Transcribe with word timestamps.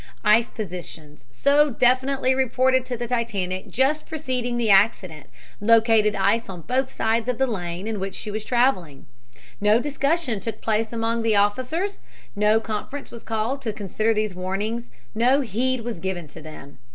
Ice 0.25 0.49
positions, 0.49 1.27
so 1.29 1.69
definitely 1.69 2.33
reported 2.33 2.87
to 2.87 2.97
the 2.97 3.07
Titanic 3.07 3.67
just 3.67 4.07
preceding 4.07 4.57
the 4.57 4.71
accident, 4.71 5.27
located 5.59 6.15
ice 6.15 6.49
on 6.49 6.61
both 6.61 6.91
sides 6.91 7.29
of 7.29 7.37
the 7.37 7.45
lane 7.45 7.85
in 7.85 7.99
which 7.99 8.15
she 8.15 8.31
was 8.31 8.43
traveling. 8.43 9.05
No 9.61 9.79
discussion 9.79 10.39
took 10.39 10.59
place 10.59 10.91
among 10.91 11.21
the 11.21 11.35
officers, 11.35 11.99
no 12.35 12.59
conference 12.59 13.11
was 13.11 13.21
called 13.21 13.61
to 13.61 13.71
consider 13.71 14.11
these 14.11 14.33
warnings, 14.33 14.89
no 15.13 15.41
heed 15.41 15.81
was 15.81 15.99
given 15.99 16.25
to 16.29 16.41
them. 16.41 16.79